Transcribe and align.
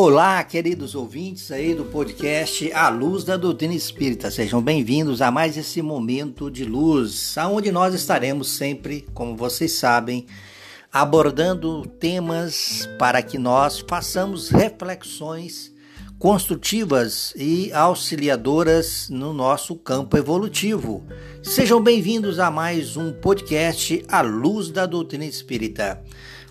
Olá, 0.00 0.44
queridos 0.44 0.94
ouvintes 0.94 1.50
aí 1.50 1.74
do 1.74 1.84
podcast 1.84 2.72
A 2.72 2.88
Luz 2.88 3.24
da 3.24 3.36
Doutrina 3.36 3.74
Espírita. 3.74 4.30
Sejam 4.30 4.62
bem-vindos 4.62 5.20
a 5.20 5.28
mais 5.28 5.56
esse 5.56 5.82
momento 5.82 6.48
de 6.52 6.64
luz, 6.64 7.36
aonde 7.36 7.72
nós 7.72 7.92
estaremos 7.94 8.48
sempre, 8.48 9.04
como 9.12 9.36
vocês 9.36 9.72
sabem, 9.72 10.24
abordando 10.92 11.84
temas 11.84 12.88
para 12.96 13.20
que 13.22 13.38
nós 13.38 13.84
façamos 13.88 14.50
reflexões 14.50 15.74
construtivas 16.16 17.32
e 17.36 17.72
auxiliadoras 17.72 19.08
no 19.10 19.32
nosso 19.32 19.74
campo 19.74 20.16
evolutivo. 20.16 21.04
Sejam 21.42 21.82
bem-vindos 21.82 22.38
a 22.38 22.52
mais 22.52 22.96
um 22.96 23.12
podcast 23.12 24.04
A 24.06 24.20
Luz 24.20 24.70
da 24.70 24.86
Doutrina 24.86 25.24
Espírita. 25.24 26.00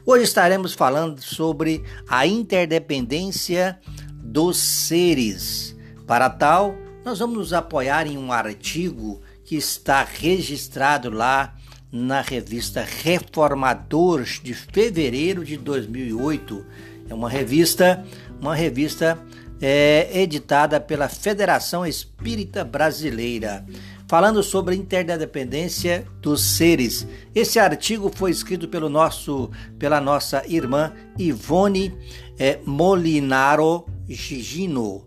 Hoje 0.10 0.24
estaremos 0.24 0.72
falando 0.72 1.22
sobre 1.22 1.84
a 2.08 2.26
interdependência 2.26 3.78
dos 4.14 4.56
seres. 4.56 5.76
Para 6.08 6.30
tal, 6.30 6.78
nós 7.04 7.20
vamos 7.20 7.38
nos 7.38 7.52
apoiar 7.52 8.08
em 8.08 8.18
um 8.18 8.32
artigo 8.32 9.20
que 9.44 9.58
está 9.58 10.06
registrado 10.06 11.10
lá 11.10 11.58
na 11.92 12.22
revista 12.22 12.88
Reformadores 13.04 14.40
de 14.42 14.54
fevereiro 14.54 15.44
de 15.44 15.58
2008. 15.58 16.66
É 17.10 17.14
uma 17.14 17.30
revista, 17.30 18.02
uma 18.40 18.56
revista 18.56 19.20
é, 19.60 20.22
editada 20.22 20.80
pela 20.80 21.10
Federação 21.10 21.86
Espírita 21.86 22.64
Brasileira, 22.64 23.66
falando 24.08 24.42
sobre 24.42 24.74
a 24.74 24.78
interdependência 24.78 26.08
dos 26.22 26.42
seres. 26.42 27.08
Esse 27.36 27.60
artigo 27.60 28.12
foi 28.14 28.32
escrito 28.32 28.68
pelo 28.68 28.90
nosso, 28.90 29.52
pela 29.78 30.00
nossa 30.00 30.44
irmã 30.48 30.94
Ivone 31.18 31.94
é, 32.40 32.60
Molinaro 32.66 33.86
Gigino. 34.08 35.06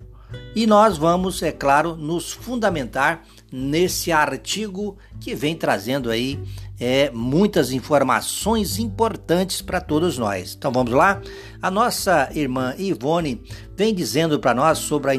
E 0.54 0.66
nós 0.66 0.96
vamos, 0.96 1.42
é 1.42 1.50
claro, 1.50 1.96
nos 1.96 2.32
fundamentar 2.32 3.24
nesse 3.50 4.12
artigo 4.12 4.96
que 5.18 5.34
vem 5.34 5.56
trazendo 5.56 6.08
aí 6.08 6.38
é, 6.78 7.10
muitas 7.10 7.72
informações 7.72 8.78
importantes 8.78 9.60
para 9.60 9.80
todos 9.80 10.16
nós. 10.18 10.54
Então 10.56 10.70
vamos 10.72 10.92
lá? 10.92 11.20
A 11.60 11.70
nossa 11.70 12.30
irmã 12.32 12.74
Ivone 12.78 13.42
vem 13.76 13.94
dizendo 13.94 14.38
para 14.38 14.54
nós 14.54 14.78
sobre 14.78 15.10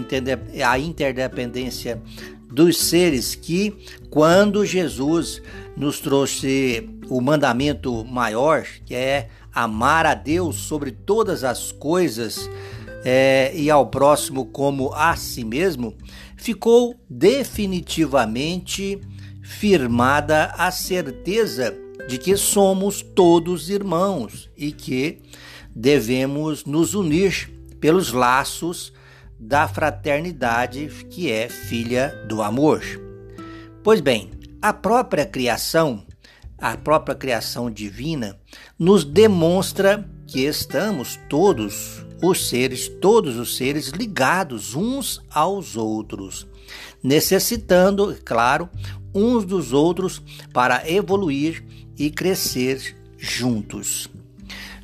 a, 0.63 0.79
interdependência 0.79 2.01
dos 2.51 2.77
seres 2.77 3.33
que, 3.33 3.73
quando 4.09 4.65
Jesus 4.65 5.41
nos 5.75 5.99
trouxe 5.99 6.89
o 7.09 7.21
mandamento 7.21 8.03
maior, 8.05 8.65
que 8.85 8.93
é 8.93 9.29
amar 9.53 10.05
a 10.05 10.13
Deus 10.13 10.57
sobre 10.57 10.91
todas 10.91 11.43
as 11.43 11.71
coisas 11.71 12.49
é, 13.03 13.51
e 13.55 13.69
ao 13.69 13.87
próximo 13.87 14.45
como 14.45 14.93
a 14.93 15.15
si 15.15 15.43
mesmo, 15.43 15.95
ficou 16.37 16.95
definitivamente 17.09 18.99
firmada 19.41 20.53
a 20.57 20.71
certeza 20.71 21.75
de 22.07 22.17
que 22.17 22.35
somos 22.37 23.01
todos 23.01 23.69
irmãos 23.69 24.49
e 24.57 24.71
que 24.71 25.19
devemos 25.75 26.65
nos 26.65 26.93
unir 26.93 27.49
pelos 27.79 28.11
laços 28.11 28.93
da 29.41 29.67
fraternidade 29.67 30.87
que 31.09 31.31
é 31.31 31.49
filha 31.49 32.09
do 32.27 32.43
amor. 32.43 32.83
Pois 33.83 33.99
bem, 33.99 34.29
a 34.61 34.71
própria 34.71 35.25
criação, 35.25 36.05
a 36.59 36.77
própria 36.77 37.15
criação 37.15 37.71
divina, 37.71 38.37
nos 38.77 39.03
demonstra 39.03 40.07
que 40.27 40.41
estamos 40.41 41.19
todos 41.27 42.05
os 42.21 42.47
seres, 42.47 42.87
todos 43.01 43.37
os 43.37 43.57
seres 43.57 43.87
ligados 43.87 44.75
uns 44.75 45.19
aos 45.31 45.75
outros, 45.75 46.45
necessitando, 47.01 48.15
claro, 48.23 48.69
uns 49.13 49.43
dos 49.43 49.73
outros 49.73 50.21
para 50.53 50.87
evoluir 50.87 51.65
e 51.97 52.11
crescer 52.11 52.95
juntos. 53.17 54.07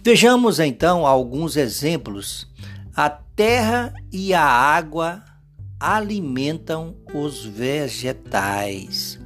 Vejamos 0.04 0.60
então 0.60 1.06
alguns 1.06 1.56
exemplos. 1.56 2.48
A 2.96 3.20
terra 3.38 3.94
e 4.12 4.34
a 4.34 4.44
água 4.44 5.24
alimentam 5.80 6.96
os 7.14 7.46
vegetais. 7.46 9.20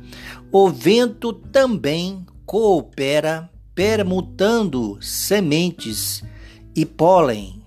O 0.52 0.70
vento 0.70 1.32
também 1.32 2.26
coopera 2.46 3.50
permutando 3.74 5.02
sementes 5.02 6.22
e 6.76 6.86
pólen. 6.86 7.64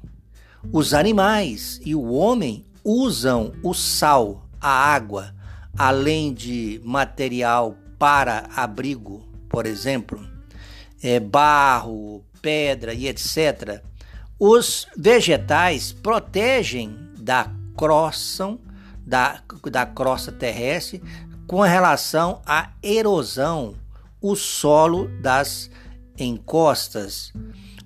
Os 0.71 0.93
animais 0.93 1.81
e 1.83 1.95
o 1.95 2.13
homem 2.13 2.67
usam 2.85 3.55
o 3.63 3.73
sal, 3.73 4.47
a 4.61 4.69
água, 4.69 5.35
além 5.79 6.35
de 6.35 6.79
material 6.85 7.75
para 7.99 8.51
abrigo, 8.55 9.27
por 9.49 9.65
exemplo, 9.65 10.21
é, 11.03 11.19
barro, 11.19 12.23
pedra 12.43 12.93
e 12.93 13.09
etc., 13.09 13.83
os 14.39 14.87
vegetais 14.97 15.93
protegem 15.93 16.97
da 17.19 17.51
crosta, 17.77 18.59
da, 19.07 19.43
da 19.71 19.87
crosta 19.87 20.33
terrestre 20.33 21.03
com 21.47 21.61
relação 21.61 22.41
à 22.47 22.71
erosão, 22.83 23.75
o 24.21 24.35
solo 24.35 25.09
das 25.21 25.71
encostas. 26.19 27.33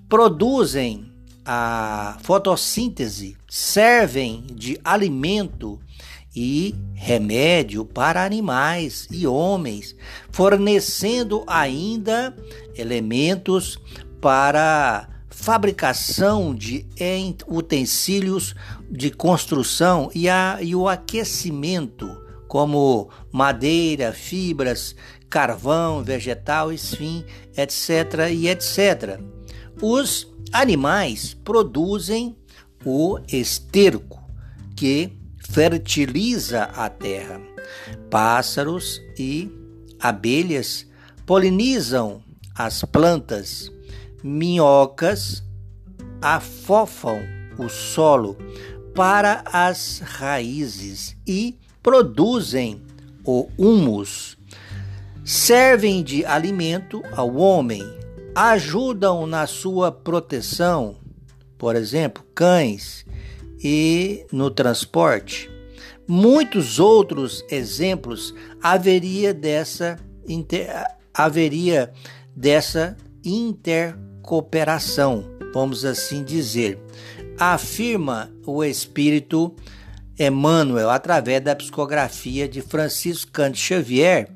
Produzem 0.07 1.11
a 1.45 2.17
fotossíntese, 2.21 3.37
servem 3.49 4.43
de 4.53 4.79
alimento 4.83 5.79
e 6.35 6.75
remédio 6.93 7.83
para 7.83 8.23
animais 8.23 9.07
e 9.11 9.25
homens, 9.25 9.95
fornecendo 10.31 11.43
ainda 11.47 12.35
elementos 12.75 13.79
para 14.21 15.07
fabricação 15.39 16.53
de 16.53 16.85
utensílios 17.47 18.53
de 18.91 19.09
construção 19.09 20.11
e, 20.13 20.27
a, 20.27 20.59
e 20.61 20.75
o 20.75 20.89
aquecimento, 20.89 22.05
como 22.45 23.09
madeira, 23.31 24.11
fibras, 24.11 24.93
carvão, 25.29 26.03
vegetal, 26.03 26.73
enfim, 26.73 27.23
etc. 27.55 28.29
e 28.33 28.49
etc. 28.49 29.17
Os 29.81 30.27
animais 30.51 31.33
produzem 31.33 32.35
o 32.83 33.17
esterco, 33.31 34.21
que 34.75 35.17
fertiliza 35.49 36.63
a 36.63 36.89
terra. 36.89 37.41
Pássaros 38.09 39.01
e 39.17 39.49
abelhas 40.01 40.85
polinizam 41.25 42.21
as 42.53 42.83
plantas. 42.83 43.71
Minhocas 44.23 45.43
afofam 46.21 47.19
o 47.57 47.69
solo 47.69 48.37
para 48.93 49.43
as 49.51 49.99
raízes 49.99 51.15
e 51.25 51.57
produzem 51.81 52.81
o 53.25 53.47
humus. 53.57 54.37
Servem 55.23 56.03
de 56.03 56.25
alimento 56.25 57.01
ao 57.11 57.35
homem, 57.35 57.83
ajudam 58.35 59.27
na 59.27 59.45
sua 59.45 59.91
proteção, 59.91 60.97
por 61.57 61.75
exemplo, 61.75 62.23
cães 62.33 63.05
e 63.63 64.25
no 64.31 64.49
transporte. 64.49 65.49
Muitos 66.07 66.79
outros 66.79 67.45
exemplos 67.51 68.33
haveria 68.61 69.33
dessa, 69.33 69.99
inter, 70.27 70.67
haveria 71.13 71.91
dessa 72.35 72.97
intercooperação, 74.29 75.25
vamos 75.53 75.83
assim 75.83 76.23
dizer, 76.23 76.79
afirma 77.39 78.31
o 78.45 78.63
espírito 78.63 79.55
Emmanuel 80.19 80.89
através 80.91 81.41
da 81.41 81.55
psicografia 81.55 82.47
de 82.47 82.61
Francisco 82.61 83.31
Cante 83.31 83.59
Xavier, 83.59 84.29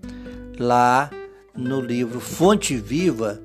lá 0.58 1.12
no 1.56 1.80
livro 1.80 2.20
Fonte 2.20 2.76
Viva, 2.76 3.40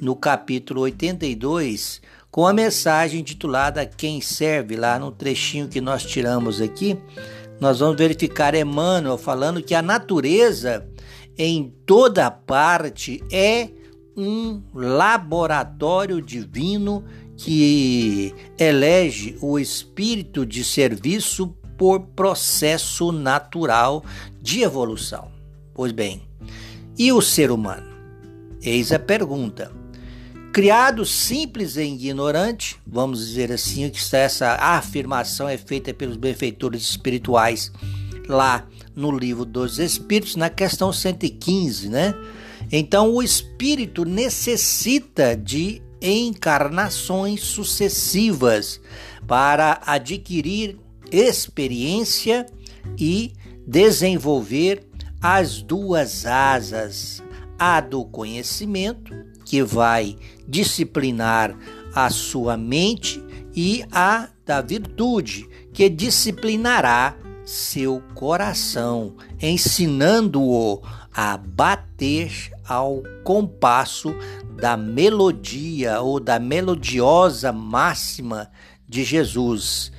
no 0.00 0.16
capítulo 0.16 0.80
82, 0.80 2.02
com 2.30 2.46
a 2.46 2.52
mensagem 2.52 3.22
titulada 3.22 3.86
Quem 3.86 4.20
Serve, 4.20 4.74
lá 4.74 4.98
no 4.98 5.12
trechinho 5.12 5.68
que 5.68 5.80
nós 5.80 6.02
tiramos 6.04 6.60
aqui, 6.60 6.98
nós 7.60 7.78
vamos 7.78 7.96
verificar 7.96 8.56
Emmanuel 8.56 9.16
falando 9.16 9.62
que 9.62 9.74
a 9.74 9.82
natureza 9.82 10.84
em 11.38 11.72
toda 11.86 12.28
parte 12.28 13.22
é 13.30 13.68
um 14.16 14.62
laboratório 14.74 16.20
divino 16.20 17.04
que 17.36 18.34
elege 18.58 19.36
o 19.40 19.58
espírito 19.58 20.44
de 20.44 20.64
serviço 20.64 21.54
por 21.78 22.00
processo 22.00 23.10
natural 23.10 24.04
de 24.40 24.62
evolução. 24.62 25.30
Pois 25.74 25.92
bem, 25.92 26.22
e 26.98 27.12
o 27.12 27.20
ser 27.20 27.50
humano? 27.50 27.90
Eis 28.62 28.92
a 28.92 28.98
pergunta 28.98 29.82
Criado 30.52 31.06
simples 31.06 31.76
e 31.76 31.82
ignorante, 31.82 32.78
vamos 32.86 33.26
dizer 33.26 33.50
assim, 33.50 33.88
que 33.88 33.98
essa 34.14 34.54
afirmação 34.56 35.48
é 35.48 35.56
feita 35.56 35.94
pelos 35.94 36.18
benfeitores 36.18 36.82
espirituais 36.82 37.72
lá 38.28 38.66
no 38.94 39.10
livro 39.10 39.46
dos 39.46 39.78
Espíritos, 39.78 40.36
na 40.36 40.50
questão 40.50 40.92
115, 40.92 41.88
né? 41.88 42.14
Então 42.70 43.14
o 43.14 43.22
espírito 43.22 44.04
necessita 44.04 45.36
de 45.36 45.82
encarnações 46.00 47.42
sucessivas 47.42 48.80
para 49.26 49.80
adquirir 49.86 50.78
experiência 51.10 52.46
e 52.98 53.32
desenvolver 53.66 54.84
as 55.20 55.62
duas 55.62 56.26
asas, 56.26 57.22
a 57.58 57.80
do 57.80 58.04
conhecimento, 58.04 59.14
que 59.44 59.62
vai 59.62 60.16
disciplinar 60.48 61.56
a 61.94 62.10
sua 62.10 62.56
mente, 62.56 63.22
e 63.54 63.84
a 63.92 64.28
da 64.46 64.60
virtude, 64.60 65.48
que 65.72 65.88
disciplinará 65.88 67.16
seu 67.44 68.02
coração, 68.14 69.16
ensinando-o 69.40 70.82
a 71.14 71.36
bater 71.36 72.50
ao 72.66 73.02
compasso 73.24 74.14
da 74.56 74.76
melodia 74.76 76.00
ou 76.00 76.20
da 76.20 76.38
melodiosa 76.38 77.52
máxima 77.52 78.50
de 78.88 79.04
Jesus, 79.04 79.92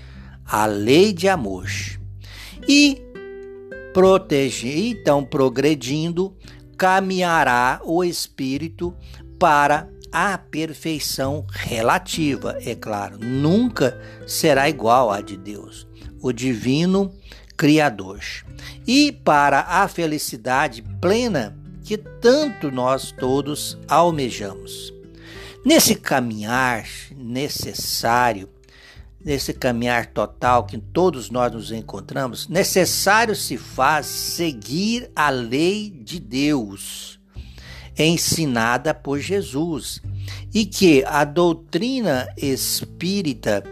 a 0.46 0.66
lei 0.66 1.12
de 1.14 1.28
amor. 1.28 1.68
E 2.68 3.02
proteger, 3.94 4.88
então 4.88 5.24
progredindo, 5.24 6.36
caminhará 6.78 7.80
o 7.84 8.04
espírito 8.04 8.96
para 9.38 9.90
a 10.12 10.38
perfeição 10.38 11.46
relativa, 11.50 12.56
é 12.62 12.76
claro, 12.76 13.18
nunca 13.18 14.00
será 14.28 14.70
igual 14.70 15.12
à 15.12 15.22
de 15.22 15.36
Deus, 15.36 15.88
o 16.24 16.32
divino 16.32 17.14
Criador. 17.56 18.22
E 18.88 19.12
para 19.12 19.60
a 19.60 19.88
felicidade 19.88 20.82
plena 21.00 21.56
que 21.84 21.98
tanto 21.98 22.72
nós 22.72 23.12
todos 23.12 23.78
almejamos. 23.88 24.94
Nesse 25.66 25.96
caminhar 25.96 26.88
necessário, 27.16 28.50
nesse 29.24 29.54
caminhar 29.54 30.08
total 30.08 30.66
que 30.66 30.78
todos 30.78 31.30
nós 31.30 31.52
nos 31.52 31.72
encontramos, 31.72 32.48
necessário 32.48 33.36
se 33.36 33.58
faz 33.58 34.06
seguir 34.06 35.12
a 35.16 35.30
lei 35.30 35.90
de 35.90 36.20
Deus, 36.20 37.20
ensinada 37.98 38.94
por 38.94 39.20
Jesus, 39.20 40.02
e 40.54 40.66
que 40.66 41.04
a 41.06 41.24
doutrina 41.24 42.28
espírita 42.38 43.64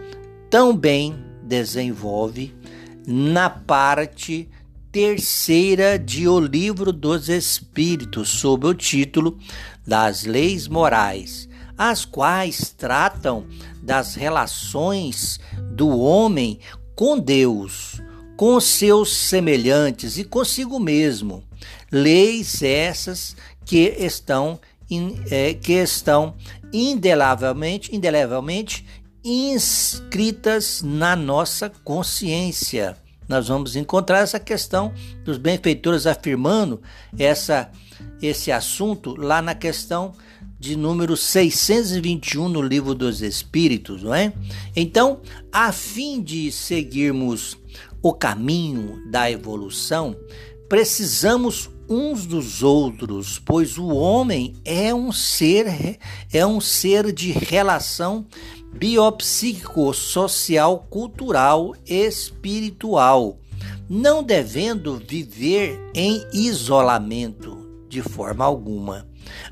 também 0.48 1.31
desenvolve 1.52 2.54
na 3.06 3.50
parte 3.50 4.48
terceira 4.90 5.98
de 5.98 6.26
O 6.26 6.40
Livro 6.40 6.90
dos 6.94 7.28
Espíritos, 7.28 8.30
sob 8.30 8.66
o 8.66 8.72
título 8.72 9.38
das 9.86 10.24
Leis 10.24 10.66
Morais, 10.66 11.46
as 11.76 12.06
quais 12.06 12.70
tratam 12.70 13.44
das 13.82 14.14
relações 14.14 15.38
do 15.74 15.98
homem 15.98 16.58
com 16.94 17.18
Deus, 17.18 18.00
com 18.34 18.58
seus 18.58 19.14
semelhantes 19.14 20.16
e 20.16 20.24
consigo 20.24 20.80
mesmo. 20.80 21.44
Leis 21.90 22.62
essas 22.62 23.36
que 23.66 23.94
estão, 23.98 24.58
é, 25.30 25.52
que 25.52 25.74
estão 25.74 26.34
indelevelmente, 26.72 27.94
indelevelmente 27.94 28.86
inscritas 29.24 30.82
na 30.82 31.14
nossa 31.14 31.70
consciência. 31.84 32.96
Nós 33.28 33.48
vamos 33.48 33.76
encontrar 33.76 34.18
essa 34.18 34.40
questão 34.40 34.92
dos 35.24 35.38
benfeitores 35.38 36.06
afirmando 36.06 36.82
essa, 37.18 37.70
esse 38.20 38.50
assunto 38.50 39.14
lá 39.16 39.40
na 39.40 39.54
questão 39.54 40.12
de 40.58 40.76
número 40.76 41.16
621 41.16 42.48
no 42.48 42.62
Livro 42.62 42.94
dos 42.94 43.20
Espíritos, 43.20 44.02
não 44.02 44.14
é? 44.14 44.32
Então, 44.76 45.20
a 45.50 45.72
fim 45.72 46.22
de 46.22 46.52
seguirmos 46.52 47.56
o 48.02 48.12
caminho 48.12 49.00
da 49.10 49.30
evolução, 49.30 50.16
precisamos 50.68 51.70
uns 51.88 52.26
dos 52.26 52.62
outros, 52.62 53.40
pois 53.44 53.76
o 53.76 53.88
homem 53.88 54.54
é 54.64 54.94
um 54.94 55.12
ser 55.12 55.98
é 56.32 56.46
um 56.46 56.60
ser 56.60 57.12
de 57.12 57.32
relação 57.32 58.26
biopsíquico, 58.72 59.92
social, 59.92 60.86
cultural, 60.90 61.74
espiritual, 61.86 63.38
não 63.88 64.22
devendo 64.22 65.00
viver 65.06 65.78
em 65.94 66.24
isolamento 66.32 67.84
de 67.88 68.02
forma 68.02 68.44
alguma. 68.44 69.06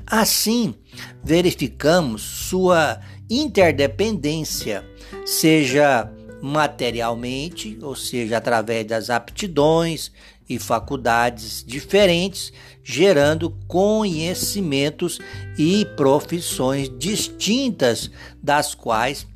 Assim, 0.05 0.75
verificamos 1.23 2.21
sua 2.21 2.99
interdependência, 3.29 4.83
seja 5.25 6.11
materialmente, 6.41 7.77
ou 7.81 7.95
seja, 7.95 8.37
através 8.37 8.85
das 8.85 9.09
aptidões 9.09 10.11
e 10.47 10.59
faculdades 10.59 11.63
diferentes, 11.65 12.51
gerando 12.83 13.51
conhecimentos 13.67 15.19
e 15.57 15.85
profissões 15.95 16.89
distintas 16.97 18.09
das 18.41 18.75
quais 18.75 19.27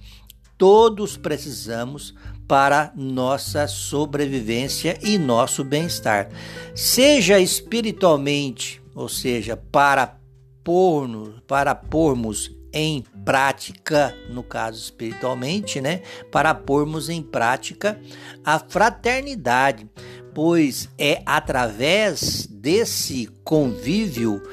todos 0.58 1.18
precisamos 1.18 2.14
para 2.48 2.92
nossa 2.96 3.68
sobrevivência 3.68 5.00
e 5.02 5.18
nosso 5.18 5.64
bem-estar, 5.64 6.30
seja 6.76 7.40
espiritualmente, 7.40 8.82
ou 8.94 9.10
seja, 9.10 9.58
para 9.58 10.18
pôr 10.64 11.42
para 11.48 11.76
pormos 11.76 12.52
em 12.74 13.04
prática, 13.24 14.14
no 14.30 14.44
caso 14.44 14.80
espiritualmente, 14.80 15.80
né, 15.80 16.02
para 16.32 16.54
pormos 16.54 17.08
em 17.08 17.22
prática 17.22 18.00
a 18.44 18.60
fraternidade, 18.60 19.90
pois 20.36 20.90
é 20.98 21.24
através 21.26 22.46
desse 22.46 23.28
convívio 23.46 24.44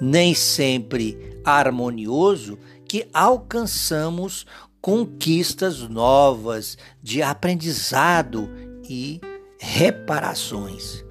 nem 0.00 0.32
sempre 0.32 1.40
harmonioso 1.44 2.56
que 2.88 3.08
alcançamos 3.12 4.46
conquistas 4.80 5.80
novas 5.80 6.78
de 7.02 7.20
aprendizado 7.20 8.48
e 8.88 9.20
reparações. 9.58 11.04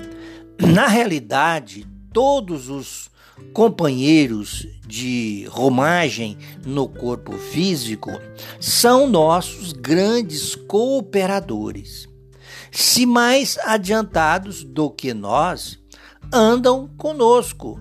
Na 0.57 0.87
realidade, 0.87 1.85
todos 2.13 2.69
os 2.69 3.09
companheiros 3.51 4.65
de 4.87 5.45
romagem 5.49 6.37
no 6.65 6.87
corpo 6.87 7.33
físico 7.37 8.11
são 8.59 9.05
nossos 9.05 9.73
grandes 9.73 10.55
cooperadores. 10.55 12.12
Se 12.75 13.05
mais 13.05 13.59
adiantados 13.59 14.63
do 14.63 14.89
que 14.89 15.13
nós, 15.13 15.77
andam 16.33 16.89
conosco, 16.97 17.79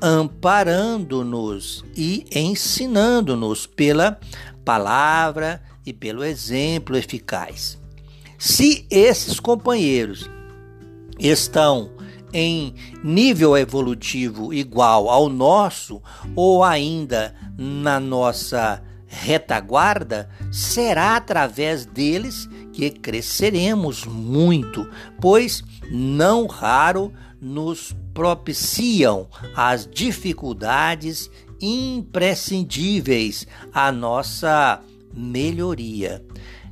amparando-nos 0.00 1.84
e 1.94 2.24
ensinando-nos 2.34 3.66
pela 3.66 4.18
palavra 4.64 5.62
e 5.84 5.92
pelo 5.92 6.24
exemplo 6.24 6.96
eficaz. 6.96 7.78
Se 8.38 8.86
esses 8.90 9.38
companheiros 9.38 10.30
estão 11.18 11.90
em 12.32 12.74
nível 13.04 13.54
evolutivo 13.58 14.54
igual 14.54 15.10
ao 15.10 15.28
nosso 15.28 16.00
ou 16.34 16.64
ainda 16.64 17.34
na 17.58 18.00
nossa 18.00 18.82
retaguarda, 19.06 20.30
será 20.50 21.16
através 21.16 21.84
deles 21.84 22.48
que 22.80 22.98
cresceremos 22.98 24.06
muito, 24.06 24.88
pois 25.20 25.62
não 25.90 26.46
raro 26.46 27.12
nos 27.38 27.94
propiciam 28.14 29.28
as 29.54 29.86
dificuldades 29.86 31.30
imprescindíveis 31.60 33.46
à 33.70 33.92
nossa 33.92 34.80
melhoria. 35.14 36.24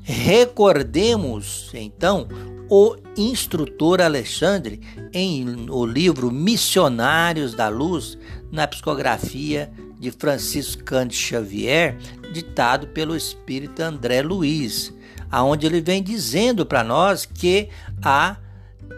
Recordemos 0.02 1.70
então 1.74 2.26
o 2.70 2.96
instrutor 3.14 4.00
Alexandre 4.00 4.80
em 5.12 5.66
o 5.68 5.84
livro 5.84 6.30
Missionários 6.30 7.52
da 7.52 7.68
Luz, 7.68 8.16
na 8.50 8.66
psicografia 8.66 9.70
de 10.00 10.10
Francisco 10.10 10.84
Cândido 10.84 11.20
Xavier, 11.20 11.98
ditado 12.32 12.86
pelo 12.88 13.14
espírito 13.14 13.82
André 13.82 14.22
Luiz, 14.22 14.96
aonde 15.30 15.66
ele 15.66 15.80
vem 15.80 16.02
dizendo 16.02 16.64
para 16.64 16.82
nós 16.82 17.24
que 17.24 17.68
a 18.02 18.36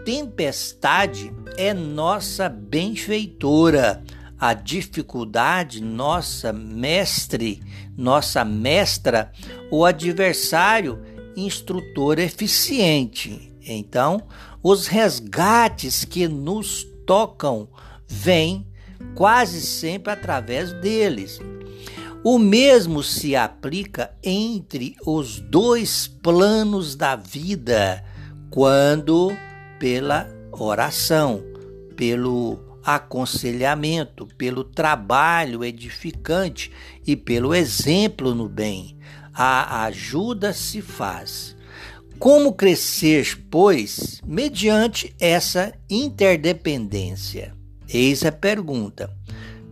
tempestade 0.04 1.32
é 1.56 1.74
nossa 1.74 2.48
benfeitora, 2.48 4.02
a 4.38 4.54
dificuldade, 4.54 5.82
nossa 5.82 6.52
mestre, 6.52 7.62
nossa 7.96 8.44
mestra, 8.44 9.30
o 9.70 9.84
adversário, 9.84 10.98
instrutor 11.36 12.18
eficiente. 12.18 13.52
Então, 13.62 14.22
os 14.62 14.86
resgates 14.86 16.04
que 16.04 16.26
nos 16.26 16.84
tocam 17.06 17.68
vêm 18.06 18.66
quase 19.14 19.60
sempre 19.60 20.12
através 20.12 20.72
deles. 20.72 21.38
O 22.22 22.38
mesmo 22.38 23.02
se 23.02 23.34
aplica 23.34 24.12
entre 24.22 24.94
os 25.06 25.40
dois 25.40 26.06
planos 26.06 26.94
da 26.94 27.16
vida, 27.16 28.04
quando 28.50 29.34
pela 29.78 30.28
oração, 30.52 31.42
pelo 31.96 32.58
aconselhamento, 32.84 34.26
pelo 34.36 34.62
trabalho 34.64 35.64
edificante 35.64 36.70
e 37.06 37.16
pelo 37.16 37.54
exemplo 37.54 38.34
no 38.34 38.50
bem. 38.50 38.98
A 39.32 39.84
ajuda 39.84 40.52
se 40.52 40.82
faz. 40.82 41.56
Como 42.18 42.52
crescer, 42.52 43.46
pois, 43.50 44.20
mediante 44.26 45.14
essa 45.18 45.72
interdependência? 45.88 47.54
Eis 47.88 48.26
a 48.26 48.30
pergunta. 48.30 49.10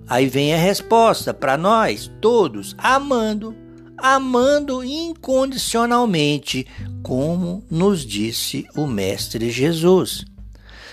Aí 0.09 0.27
vem 0.27 0.55
a 0.55 0.57
resposta 0.57 1.35
para 1.35 1.59
nós 1.59 2.11
todos: 2.21 2.75
amando, 2.79 3.55
amando 3.99 4.83
incondicionalmente, 4.83 6.67
como 7.03 7.63
nos 7.71 8.07
disse 8.07 8.67
o 8.75 8.87
Mestre 8.87 9.51
Jesus. 9.51 10.25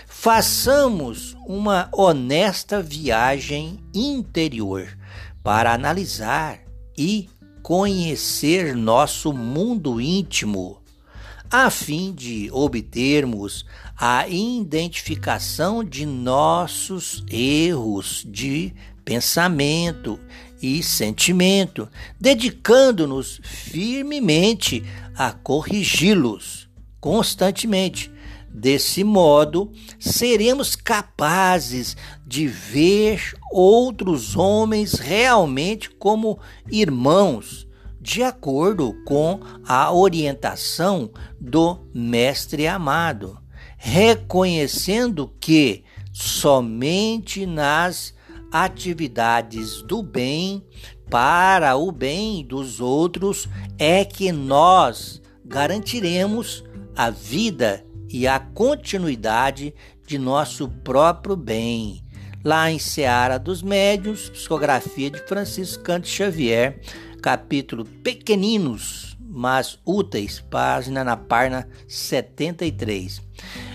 Façamos 0.06 1.36
uma 1.46 1.88
honesta 1.94 2.82
viagem 2.82 3.80
interior 3.94 4.98
para 5.44 5.74
analisar 5.74 6.60
e 6.98 7.30
conhecer 7.62 8.76
nosso 8.76 9.32
mundo 9.32 10.02
íntimo, 10.02 10.82
a 11.50 11.70
fim 11.70 12.12
de 12.12 12.50
obtermos 12.52 13.66
a 13.98 14.28
identificação 14.28 15.84
de 15.84 16.06
nossos 16.06 17.24
erros 17.30 18.26
de 18.28 18.74
pensamento 19.06 20.20
e 20.62 20.82
sentimento, 20.82 21.88
dedicando-nos 22.20 23.40
firmemente 23.44 24.84
a 25.16 25.32
corrigi-los 25.32 26.68
constantemente. 27.00 28.12
Desse 28.50 29.04
modo, 29.04 29.72
seremos 30.00 30.76
capazes 30.76 31.96
de 32.26 32.48
ver 32.48 33.38
outros 33.52 34.36
homens 34.36 34.94
realmente 34.94 35.90
como 35.90 36.40
irmãos, 36.72 37.68
de 38.02 38.24
acordo 38.24 38.96
com 39.06 39.40
a 39.68 39.92
orientação 39.92 41.12
do 41.40 41.86
Mestre 41.94 42.66
amado, 42.66 43.38
reconhecendo 43.78 45.32
que 45.40 45.84
somente 46.14 47.46
nas 47.46 48.15
atividades 48.64 49.82
do 49.82 50.02
bem 50.02 50.64
para 51.10 51.76
o 51.76 51.92
bem 51.92 52.42
dos 52.42 52.80
outros 52.80 53.50
é 53.78 54.06
que 54.06 54.32
nós 54.32 55.22
garantiremos 55.44 56.64
a 56.96 57.10
vida 57.10 57.86
e 58.10 58.26
a 58.26 58.40
continuidade 58.40 59.76
de 60.08 60.18
nosso 60.18 60.70
próprio 60.70 61.36
bem. 61.36 62.02
Lá 62.46 62.72
em 62.72 62.80
Seara 62.80 63.38
dos 63.38 63.62
Médios, 63.62 64.30
psicografia 64.30 65.12
de 65.12 65.20
Francisco 65.24 65.84
Canto 65.84 66.08
Xavier, 66.08 66.80
capítulo 67.22 67.84
Pequeninos, 67.84 69.18
mas 69.20 69.78
úteis, 69.86 70.40
página 70.40 71.04
na 71.04 71.18
página 71.18 71.68
73. 71.90 73.22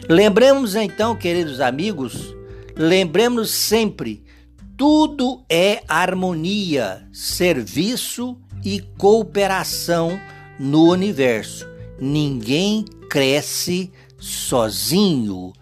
Lembremos 0.09 0.75
então, 0.75 1.15
queridos 1.15 1.61
amigos, 1.61 2.35
lembremos 2.75 3.51
sempre, 3.51 4.25
tudo 4.81 5.45
é 5.47 5.83
harmonia, 5.87 7.07
serviço 7.13 8.39
e 8.65 8.81
cooperação 8.97 10.19
no 10.59 10.91
universo. 10.91 11.69
Ninguém 12.01 12.87
cresce 13.11 13.93
sozinho. 14.17 15.53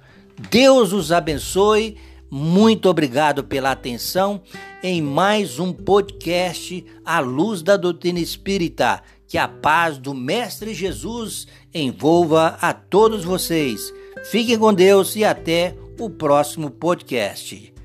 Deus 0.49 0.93
os 0.93 1.11
abençoe. 1.11 1.97
Muito 2.31 2.89
obrigado 2.89 3.43
pela 3.43 3.73
atenção 3.73 4.41
em 4.85 5.03
mais 5.03 5.59
um 5.59 5.73
podcast 5.73 6.87
à 7.05 7.19
luz 7.19 7.61
da 7.61 7.77
doutrina 7.77 8.21
espírita. 8.21 9.03
Que 9.27 9.37
a 9.37 9.49
paz 9.49 9.99
do 9.99 10.15
Mestre 10.15 10.73
Jesus 10.73 11.49
envolva 11.75 12.57
a 12.61 12.73
todos 12.73 13.25
vocês. 13.25 13.93
Fiquem 14.31 14.57
com 14.57 14.73
Deus 14.73 15.17
e 15.17 15.25
até 15.25 15.75
o 15.99 16.09
próximo 16.09 16.71
podcast. 16.71 17.78